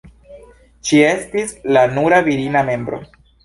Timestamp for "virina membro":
2.33-3.05